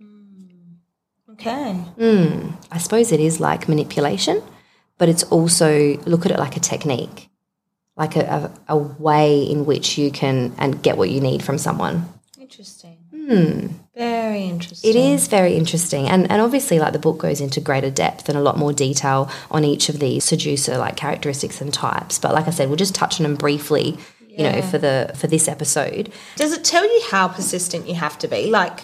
[0.03, 0.77] Mm.
[1.33, 1.73] Okay.
[1.73, 2.51] Hmm.
[2.71, 4.43] i suppose it is like manipulation
[5.01, 7.29] but it's also look at it like a technique
[7.97, 11.59] like a, a, a way in which you can and get what you need from
[11.59, 11.97] someone
[12.39, 12.97] Interesting.
[13.15, 13.67] Hmm.
[13.95, 14.91] Very interesting.
[14.91, 16.09] It is very interesting.
[16.09, 19.31] And, and obviously, like the book goes into greater depth and a lot more detail
[19.53, 22.19] on each of these seducer like characteristics and types.
[22.19, 23.97] But like I said, we'll just touch on them briefly,
[24.29, 26.11] you know, for the for this episode.
[26.35, 28.51] Does it tell you how persistent you have to be?
[28.51, 28.81] Like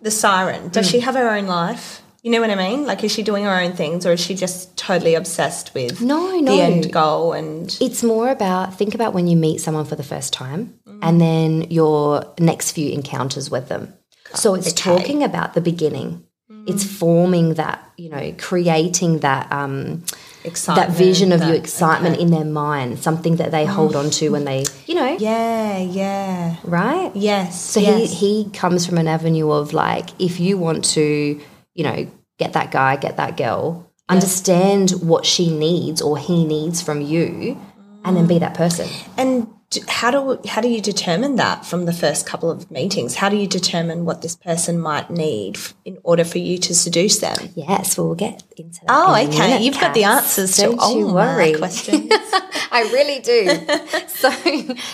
[0.00, 0.92] the siren, does Hmm.
[0.92, 1.97] she have her own life?
[2.22, 2.84] You know what I mean?
[2.84, 6.36] Like, is she doing her own things or is she just totally obsessed with No,
[6.40, 6.56] no.
[6.56, 7.32] the end goal?
[7.32, 11.20] And It's more about think about when you meet someone for the first time and
[11.20, 13.94] then your next few encounters with them.
[14.34, 16.24] So it's talking about the beginning.
[16.66, 20.04] It's forming that, you know, creating that um,
[20.44, 20.88] excitement.
[20.88, 24.28] that vision of that- you excitement in their mind, something that they hold on to
[24.30, 26.56] when they, you know, Yeah, yeah.
[26.64, 27.10] right?
[27.14, 27.58] Yes.
[27.58, 28.10] So yes.
[28.20, 31.40] he he comes from an avenue of like if you want to,
[31.78, 36.82] you know, get that guy, get that girl, understand what she needs or he needs
[36.82, 37.56] from you,
[38.04, 38.88] and then be that person.
[39.16, 39.46] And
[39.86, 43.16] how do how do you determine that from the first couple of meetings?
[43.16, 46.74] How do you determine what this person might need f- in order for you to
[46.74, 47.36] seduce them?
[47.54, 48.88] Yes, well, we'll get into that.
[48.88, 49.60] Oh, in okay.
[49.62, 52.10] You've got the answers Don't to all my questions.
[52.70, 54.06] I really do.
[54.08, 54.30] so,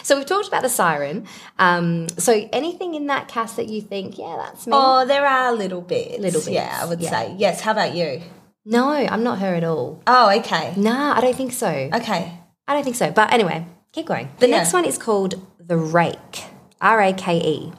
[0.02, 1.26] so we've talked about the siren.
[1.58, 4.72] Um, so, anything in that Cass that you think, yeah, that's me?
[4.74, 6.18] oh, there are little bits.
[6.18, 7.10] Little bits, Yeah, I would yeah.
[7.10, 7.34] say.
[7.38, 7.60] Yes.
[7.60, 8.22] How about you?
[8.64, 10.02] no, I'm not her at all.
[10.06, 10.72] Oh, okay.
[10.76, 11.68] Nah, I don't think so.
[11.68, 12.40] Okay.
[12.66, 13.10] I don't think so.
[13.10, 14.28] But anyway, keep going.
[14.40, 14.58] The Yeah.
[14.58, 16.44] next one is called The Rake,
[16.80, 17.72] R A K E.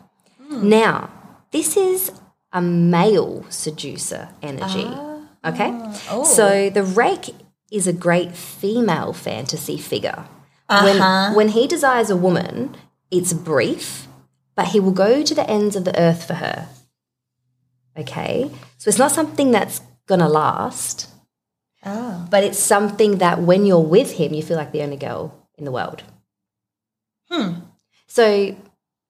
[0.48, 0.70] Hmm.
[0.70, 1.10] Now,
[1.52, 2.12] this is
[2.54, 4.88] a male seducer energy.
[4.88, 5.12] Ah.
[5.52, 5.72] okay?
[6.10, 6.24] Oh.
[6.24, 7.36] So the Rake
[7.70, 10.26] is a great female fantasy figure.
[10.68, 11.34] When, uh-huh.
[11.36, 12.76] when he desires a woman,
[13.12, 14.08] it's brief,
[14.56, 16.68] but he will go to the ends of the earth for her.
[17.96, 18.50] Okay?
[18.80, 21.08] So it's not something that's gonna last,
[21.86, 22.26] Oh.
[22.32, 25.66] but it's something that when you're with him, you feel like the only girl in
[25.66, 26.04] the world.
[27.30, 27.54] Hmm.
[28.08, 28.56] So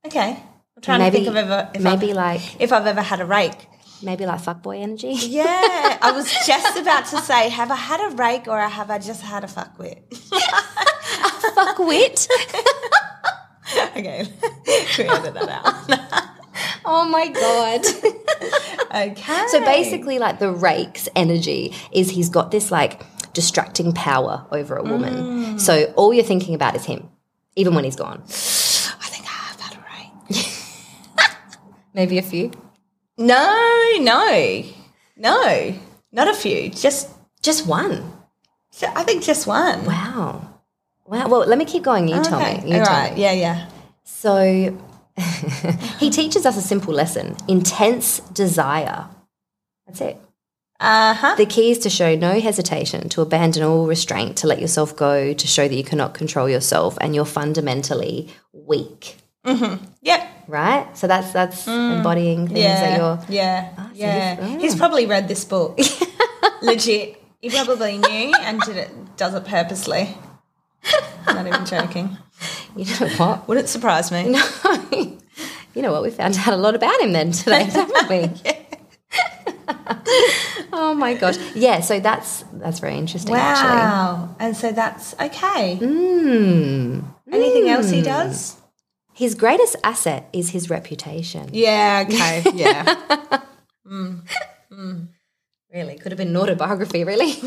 [0.06, 0.38] Okay.
[0.78, 3.20] I'm trying maybe, to think of ever if maybe I've, like if I've ever had
[3.22, 3.68] a rake.
[4.04, 5.14] maybe like fuckboy energy.
[5.14, 9.00] Yeah, I was just about to say, have I had a rake or have I
[9.00, 10.02] just had a fuckwit?
[11.56, 12.28] Fuck wit.
[13.98, 14.28] okay,
[14.98, 16.30] we edit that out.
[16.86, 17.86] oh my god.
[19.12, 19.46] Okay.
[19.48, 23.04] So basically, like the rake's energy is he's got this like
[23.36, 25.60] distracting power over a woman.
[25.60, 27.10] So all you're thinking about is him,
[27.56, 28.22] even when he's gone.
[28.24, 30.48] I think I have a rake.
[31.94, 32.50] Maybe a few.
[33.18, 34.64] No, no,
[35.16, 35.76] no,
[36.12, 36.70] not a few.
[36.70, 37.10] Just,
[37.44, 38.12] Just one.
[38.82, 39.86] I think just one.
[39.86, 40.42] Wow.
[41.06, 41.28] Wow.
[41.30, 42.08] Well, let me keep going.
[42.08, 42.62] You tell me.
[42.66, 43.14] You all tell right.
[43.14, 43.22] me.
[43.22, 43.70] Yeah, yeah.
[44.04, 44.78] So
[46.00, 49.08] he teaches us a simple lesson intense desire.
[49.86, 50.18] That's it.
[50.80, 51.36] Uh huh.
[51.36, 55.34] The key is to show no hesitation, to abandon all restraint, to let yourself go,
[55.34, 59.18] to show that you cannot control yourself and you're fundamentally weak.
[59.46, 59.84] Mm-hmm.
[60.02, 60.30] Yep.
[60.48, 60.98] Right?
[60.98, 61.98] So that's that's mm.
[61.98, 62.98] embodying things that Yeah.
[62.98, 63.70] you're Yeah.
[63.78, 64.48] Ah, yeah.
[64.50, 65.80] you've- He's probably read this book.
[66.62, 67.22] Legit.
[67.42, 68.92] He probably knew and did it.
[69.18, 70.18] Does it purposely.
[71.28, 72.18] I'm Not even joking.
[72.76, 73.48] you know what?
[73.48, 74.36] Wouldn't surprise me.
[75.76, 75.82] No.
[75.82, 76.04] you know what?
[76.04, 78.32] We found out a lot about him then today, haven't we?
[80.74, 81.38] oh my gosh.
[81.56, 83.78] Yeah, so that's that's very interesting actually.
[83.78, 84.36] Wow.
[84.40, 85.78] And so that's okay.
[85.82, 87.04] Mm.
[87.32, 88.06] Anything else he hmm.
[88.06, 88.58] does?
[89.14, 91.50] His greatest asset is his reputation.
[91.54, 92.44] Yeah, okay.
[92.54, 92.96] Yeah.
[93.86, 94.20] Hmm.
[94.72, 95.06] Hmm.
[95.74, 97.34] Really, could have been an autobiography, really.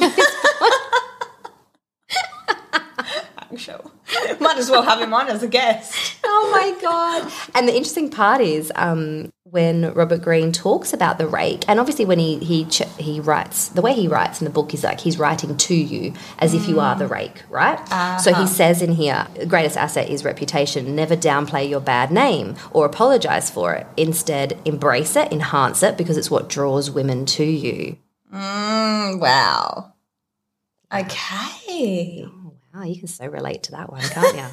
[3.38, 3.90] I'm sure.
[4.40, 6.16] Might as well have him on as a guest.
[6.25, 7.33] oh my god!
[7.55, 12.05] And the interesting part is um, when Robert Greene talks about the rake, and obviously
[12.05, 15.01] when he he ch- he writes the way he writes in the book is like
[15.01, 17.79] he's writing to you as if you are the rake, right?
[18.21, 20.94] So he says in here, greatest asset is reputation.
[20.94, 23.87] Never downplay your bad name or apologize for it.
[23.97, 27.97] Instead, embrace it, enhance it, because it's what draws women to you.
[28.33, 29.92] Mm, wow.
[30.92, 32.27] Okay.
[32.81, 34.45] Oh, you can so relate to that one, can't you?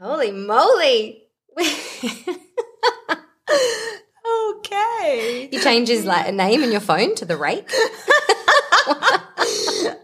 [0.00, 1.24] Holy moly!
[4.56, 5.48] Okay.
[5.52, 7.68] You change his like a name in your phone to the rake.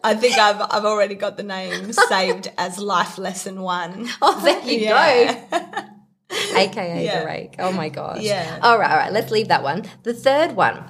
[0.04, 4.08] I think I've I've already got the name saved as life lesson one.
[4.20, 5.34] Oh, there you Yeah.
[5.50, 5.58] go.
[6.56, 7.20] AKA Yeah.
[7.20, 7.54] the rake.
[7.58, 8.20] Oh my gosh.
[8.22, 8.58] Yeah.
[8.62, 9.12] All right, all right.
[9.12, 9.84] Let's leave that one.
[10.02, 10.84] The third one,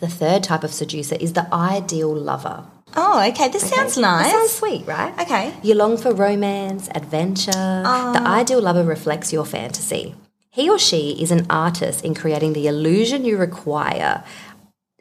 [0.00, 2.64] the third type of seducer is the ideal lover.
[2.96, 3.48] Oh, okay.
[3.48, 4.30] This sounds That nice.
[4.32, 5.12] sounds sweet, right?
[5.20, 5.54] okay.
[5.62, 7.52] You long for romance, adventure.
[7.52, 7.82] The
[8.24, 8.36] ah.
[8.38, 10.14] ideal lover reflects your fantasy.
[10.50, 14.24] He or she is an artist in creating the illusion you require,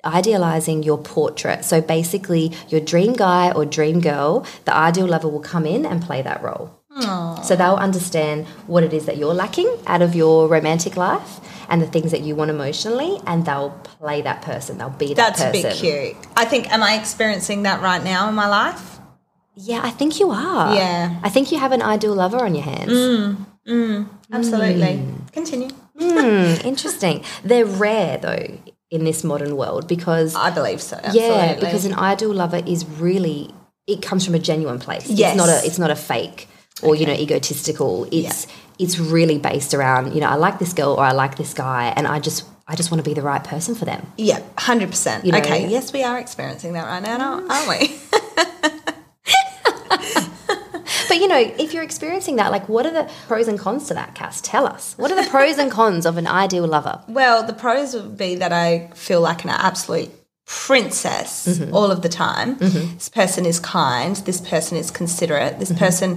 [0.05, 1.65] idealizing your portrait.
[1.65, 6.03] So basically, your dream guy or dream girl, the ideal lover will come in and
[6.03, 6.78] play that role.
[7.43, 11.81] So they'll understand what it is that you're lacking out of your romantic life and
[11.81, 14.77] the things that you want emotionally, and they'll play that person.
[14.79, 16.17] They'll be that That's a bit cute.
[16.35, 18.99] I think am I experiencing that right now in my life?
[19.55, 20.73] Yeah, I think you are.
[20.73, 21.19] Yeah.
[21.21, 22.91] I think you have an ideal lover on your hands.
[22.91, 24.81] Mm, mm, absolutely.
[24.81, 25.31] Mm.
[25.33, 25.69] Continue.
[25.97, 26.05] Hmm,
[26.67, 27.23] interesting.
[27.43, 28.57] They're rare though
[28.89, 30.95] in this modern world because I believe so.
[30.95, 31.29] Absolutely.
[31.29, 33.53] yeah, because an ideal lover is really
[33.85, 35.07] it comes from a genuine place.
[35.07, 35.31] Yes.
[35.31, 36.47] It's not a it's not a fake
[36.83, 38.07] or you know egotistical.
[38.11, 41.53] It's it's really based around, you know, I like this girl or I like this
[41.53, 44.05] guy and I just I just want to be the right person for them.
[44.17, 45.25] yeah, hundred percent.
[45.25, 45.67] know- Okay.
[45.67, 47.97] Yes, we are experiencing that right now, aren't we?
[51.07, 53.95] But you know, if you're experiencing that, like what are the pros and cons to
[53.95, 54.41] that, Cass?
[54.41, 54.93] Tell us.
[54.95, 57.01] What are the pros and cons of an ideal lover?
[57.07, 60.11] Well, the pros would be that I feel like an absolute
[60.49, 61.75] princess Mm-hmm.
[61.75, 62.57] all of the time.
[62.57, 64.15] This person is kind.
[64.29, 65.59] This person is considerate.
[65.59, 65.85] This Mm-hmm.
[65.85, 66.09] person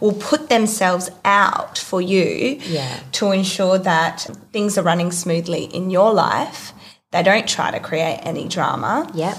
[0.00, 3.00] will put themselves out for you Yeah.
[3.12, 6.72] to ensure that things are running smoothly in your life.
[7.12, 9.10] They don't try to create any drama.
[9.14, 9.36] Yep.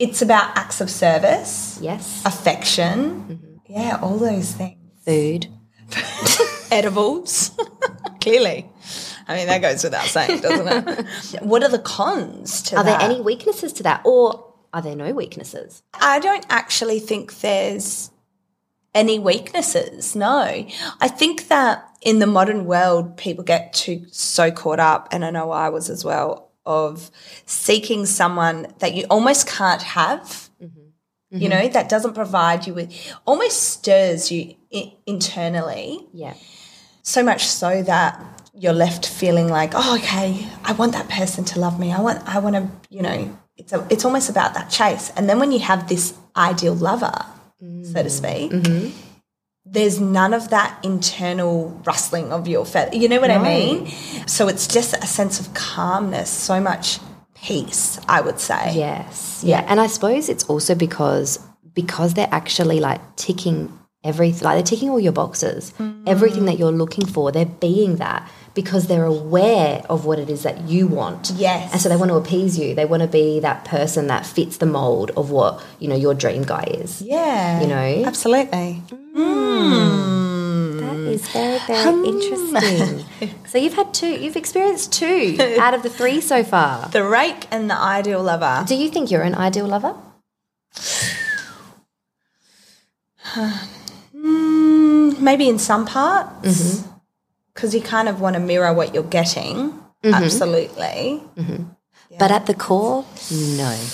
[0.00, 2.20] It's about acts of service, Yes.
[2.26, 2.98] affection.
[2.98, 3.72] Mm-hmm.
[3.72, 4.78] Yeah, all those things.
[5.06, 5.46] Food.
[6.72, 7.50] edibles.
[8.20, 8.66] Clearly.
[9.26, 11.42] I mean, that goes without saying, doesn't it?
[11.42, 12.80] what are the cons to that?
[12.80, 13.00] Are that?
[13.00, 14.02] there any weaknesses to that?
[14.04, 15.82] Or are there no weaknesses?
[15.94, 18.10] I don't actually think there's
[18.94, 20.14] any weaknesses.
[20.14, 20.66] No.
[21.00, 25.30] I think that in the modern world, people get too so caught up, and I
[25.30, 27.10] know I was as well, of
[27.46, 30.50] seeking someone that you almost can't have.
[30.62, 30.80] Mm-hmm.
[31.30, 31.72] You know, mm-hmm.
[31.72, 32.92] that doesn't provide you with,
[33.26, 36.34] almost stirs you I- internally Yeah.
[37.02, 41.58] so much so that you're left feeling like, oh, okay, I want that person to
[41.58, 41.92] love me.
[41.92, 45.10] I want, I want to, you know, it's a, it's almost about that chase.
[45.16, 47.14] And then when you have this ideal lover,
[47.60, 48.72] so to speak, mm-hmm.
[48.72, 48.98] Mm-hmm.
[49.64, 52.94] there's none of that internal rustling of your feather.
[52.94, 53.88] You know what I mean?
[54.26, 56.98] So it's just a sense of calmness, so much
[57.34, 58.74] peace, I would say.
[58.74, 59.42] Yes.
[59.44, 59.64] Yeah.
[59.66, 61.38] And I suppose it's also because
[61.74, 65.72] because they're actually like ticking everything like they're ticking all your boxes.
[66.06, 70.42] Everything that you're looking for, they're being that because they're aware of what it is
[70.44, 71.32] that you want.
[71.34, 71.72] Yes.
[71.72, 72.74] And so they want to appease you.
[72.74, 76.14] They want to be that person that fits the mold of what, you know, your
[76.14, 77.02] dream guy is.
[77.02, 77.60] Yeah.
[77.60, 78.04] You know?
[78.06, 78.82] Absolutely.
[80.80, 83.04] That is very, very interesting.
[83.46, 86.88] so you've had two, you've experienced two out of the three so far.
[86.90, 88.64] The rake and the ideal lover.
[88.68, 89.96] Do you think you're an ideal lover?
[95.20, 96.84] Maybe in some parts,
[97.54, 99.72] because you kind of want to mirror what you're getting.
[100.02, 100.14] Mm-hmm.
[100.14, 101.22] Absolutely.
[101.36, 101.64] Mm-hmm.
[102.18, 103.78] But at the core, no.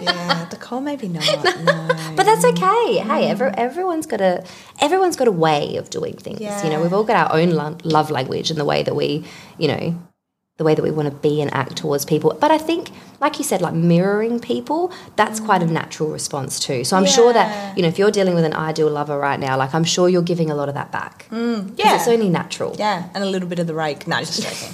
[0.00, 1.24] Yeah, the core maybe not.
[1.64, 1.88] No.
[2.16, 2.98] But that's okay.
[2.98, 3.30] Hey, mm.
[3.30, 4.44] every, everyone's got a
[4.80, 6.40] everyone's got a way of doing things.
[6.40, 9.24] You know, we've all got our own lo- love language and the way that we,
[9.56, 9.98] you know,
[10.56, 12.36] the way that we want to be and act towards people.
[12.40, 12.90] But I think,
[13.20, 16.84] like you said, like mirroring people, that's quite a natural response too.
[16.84, 19.56] So I'm sure that you know if you're dealing with an ideal lover right now,
[19.56, 21.26] like I'm sure you're giving a lot of that back.
[21.30, 21.96] Mm, yeah.
[21.96, 22.76] it's only natural.
[22.78, 24.06] Yeah, and a little bit of the rake.
[24.06, 24.72] No, just joking.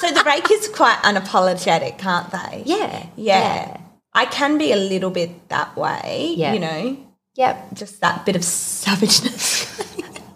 [0.00, 2.62] so the rake is quite unapologetic, can't they?
[2.64, 3.76] Yeah, Yeah.
[4.12, 6.52] I can be a little bit that way, Yeah.
[6.54, 6.96] you know,
[7.36, 7.74] Yep.
[7.74, 9.66] just that bit of savageness.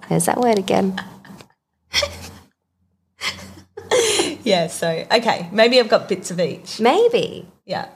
[0.09, 1.01] There's that word again.
[4.45, 6.79] Yeah, so, okay, maybe I've got bits of each.
[6.81, 7.89] Maybe Yeah.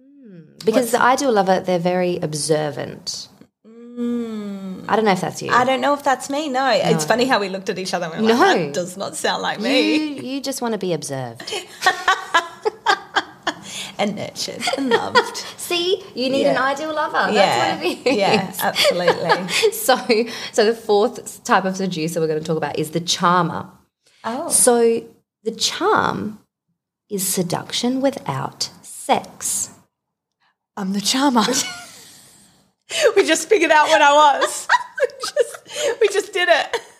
[0.00, 3.28] Hmm, because the ideal lover, they're very observant.
[3.64, 4.80] Hmm.
[4.88, 5.50] I don't know if that's you.
[5.50, 6.48] I don't know if that's me.
[6.48, 8.64] No, it's funny how we looked at each other and we were like, No.
[8.66, 10.20] that does not sound like me.
[10.20, 11.52] you just want to be observed.
[13.96, 15.36] And nurtured and loved.
[15.56, 17.32] See, you need an ideal lover.
[17.32, 17.76] yeah.
[17.76, 18.16] What it is.
[18.16, 19.70] Yeah, absolutely.
[19.72, 19.96] So,
[20.52, 23.68] so the fourth type of seducer we're going to talk about is the charmer.
[24.24, 24.48] Oh.
[24.48, 25.04] So,
[25.44, 26.40] the charm
[27.10, 29.70] is seduction without sex.
[30.76, 31.44] I'm the charmer.
[33.16, 34.68] we just figured out what I was.
[35.00, 36.80] we, just, we just did it.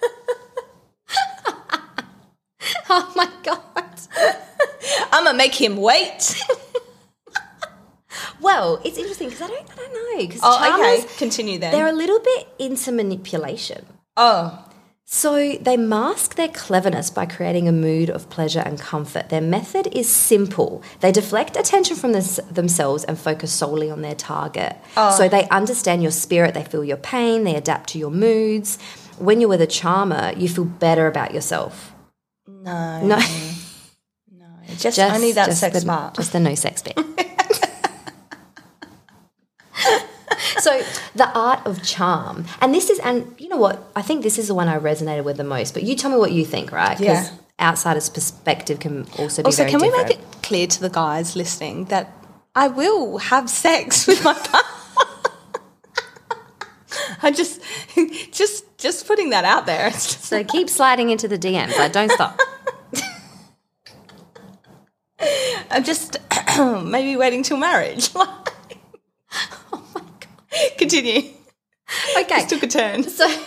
[2.89, 3.85] Oh my god!
[5.13, 6.35] I'm gonna make him wait.
[8.41, 11.15] Well, it's interesting because I don't, I don't know because Oh, charmers okay.
[11.19, 11.73] Continue then.
[11.73, 13.85] they're a little bit into manipulation.
[14.17, 14.64] oh,
[15.07, 19.29] So they mask their cleverness by creating a mood of pleasure and comfort.
[19.29, 20.83] Their method is simple.
[21.01, 24.77] They deflect attention from this, themselves and focus solely on their target.
[24.97, 25.15] Oh.
[25.17, 28.79] So they understand your spirit, they feel your pain, they adapt to your moods.
[29.19, 31.95] When you're with a charmer, you feel better about yourself.
[32.47, 33.01] no.
[33.03, 33.19] No,
[34.33, 34.47] no.
[34.79, 36.15] Just, only that just sex the, part.
[36.15, 36.99] Just the no sex bit.
[40.59, 40.83] so
[41.15, 43.83] the art of charm, and this is, and you know what?
[43.95, 45.75] I think this is the one I resonated with the most.
[45.75, 46.99] But you tell me what you think, right?
[46.99, 47.29] Yeah.
[47.61, 50.09] outsider's perspective can also be Also, very can we different.
[50.09, 52.11] make it clear to the guys listening that
[52.55, 54.61] I will have sex with my partner?
[57.23, 57.61] I just,
[58.33, 59.91] just, just putting that out there.
[59.93, 61.77] So keep sliding into the DMs.
[61.79, 62.39] Like, don't stop.
[65.71, 66.19] I'm just
[66.85, 68.11] maybe waiting till marriage.
[70.89, 71.31] Continue.
[72.19, 72.37] Okay.
[72.37, 73.03] Just took a turn.
[73.03, 73.29] So,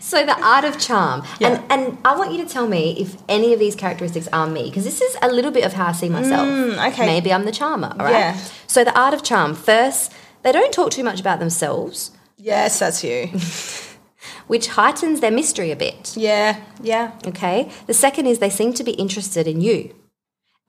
[0.00, 1.48] so the art of charm, Yeah.
[1.48, 4.64] and and I want you to tell me if any of these characteristics are me,
[4.64, 6.48] because this is a little bit of how I see myself.
[6.48, 7.04] Mm, okay.
[7.06, 7.88] maybe I'm the charmer.
[7.98, 8.10] All right.
[8.12, 8.36] Yeah.
[8.66, 9.54] So the art of charm.
[9.54, 13.26] First, they don't talk too much about themselves, Yes, that's you.
[14.46, 16.16] which heightens their mystery a bit.
[16.16, 17.12] Yeah, yeah.
[17.26, 17.70] Okay.
[17.86, 19.94] The second is they seem to be interested in you.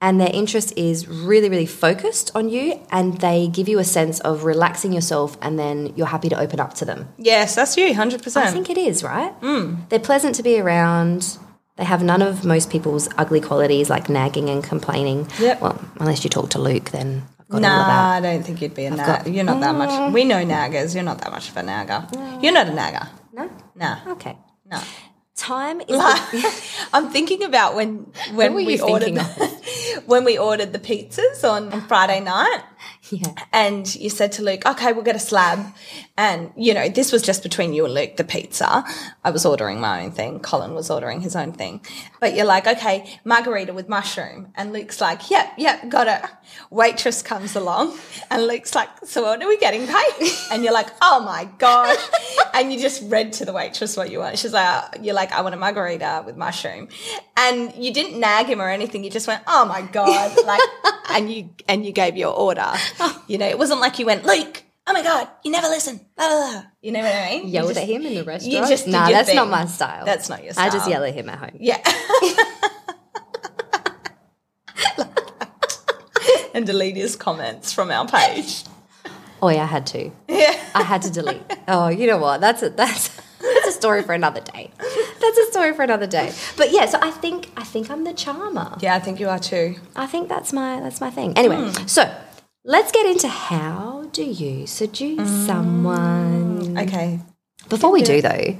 [0.02, 4.18] And their interest is really, really focused on you, and they give you a sense
[4.20, 7.08] of relaxing yourself, and then you're happy to open up to them.
[7.18, 8.36] Yes, that's you, 100%.
[8.36, 9.38] I think it is, right?
[9.42, 9.88] Mm.
[9.90, 11.36] They're pleasant to be around.
[11.76, 15.28] They have none of most people's ugly qualities like nagging and complaining.
[15.38, 15.60] Yep.
[15.60, 18.16] Well, unless you talk to Luke, then I've got all of Nah, that.
[18.16, 19.06] I don't think you'd be a nag.
[19.06, 20.12] got- You're not that much.
[20.14, 20.94] We know naggers.
[20.94, 22.06] You're not that much of a nagger.
[22.42, 23.06] You're not a nagger.
[23.34, 23.50] No?
[23.76, 24.36] Nah, Okay.
[24.70, 24.78] no.
[25.40, 25.96] Time is.
[25.96, 26.20] like
[26.92, 29.24] I'm thinking about when when we ordered thinking
[30.06, 32.62] when we ordered the pizzas on, on Friday night.
[33.10, 33.34] Yeah.
[33.52, 35.74] And you said to Luke, okay, we'll get a slab.
[36.16, 38.84] And, you know, this was just between you and Luke, the pizza.
[39.24, 40.40] I was ordering my own thing.
[40.40, 41.84] Colin was ordering his own thing.
[42.20, 44.52] But you're like, okay, margarita with mushroom.
[44.54, 46.30] And Luke's like, yep, yep, got it.
[46.70, 47.98] Waitress comes along.
[48.30, 50.30] And Luke's like, so what are we getting paid?
[50.50, 51.96] And you're like, oh my God.
[52.52, 54.36] And you just read to the waitress what you want.
[54.36, 56.88] She's like, uh, you're like, I want a margarita with mushroom.
[57.36, 59.04] And you didn't nag him or anything.
[59.04, 60.36] You just went, oh my God.
[60.44, 60.60] Like,
[61.10, 62.72] and you and you gave your order.
[63.28, 64.62] You know, it wasn't like you went, Luke.
[64.86, 66.00] Oh my god, you never listen.
[66.16, 66.62] Blah, blah, blah.
[66.82, 67.46] You know what I mean?
[67.46, 68.68] You Yelled at him in the restaurant.
[68.68, 70.04] just nah, that's not my style.
[70.04, 70.66] That's not your style.
[70.66, 71.56] I just yell at him at home.
[71.60, 71.80] Yeah.
[76.54, 78.64] and delete his comments from our page.
[79.42, 80.10] Oh yeah, I had to.
[80.28, 80.58] Yeah.
[80.74, 81.42] I had to delete.
[81.68, 82.40] Oh, you know what?
[82.40, 83.08] That's a that's
[83.40, 84.70] that's a story for another day.
[85.20, 86.32] That's a story for another day.
[86.56, 88.76] But yeah, so I think I think I'm the charmer.
[88.80, 89.76] Yeah, I think you are too.
[89.96, 91.36] I think that's my that's my thing.
[91.38, 91.86] Anyway, hmm.
[91.86, 92.12] so
[92.64, 95.46] let's get into how do you seduce mm.
[95.46, 96.78] someone?
[96.78, 97.20] Okay.
[97.68, 98.56] Before we do though,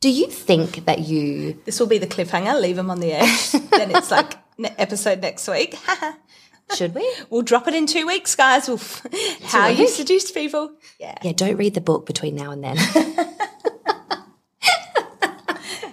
[0.00, 2.60] do you think that you This will be the cliffhanger.
[2.60, 3.52] Leave them on the edge.
[3.70, 5.76] then it's like ne- episode next week.
[6.74, 7.10] should we?
[7.30, 8.68] we'll drop it in two weeks, guys.
[8.68, 9.06] We'll f-
[9.44, 10.72] how you seduce people.
[11.00, 11.16] Yeah.
[11.22, 12.76] Yeah, don't read the book between now and then.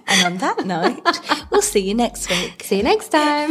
[0.08, 2.62] And on that note, we'll see you next week.
[2.62, 3.50] See you next time.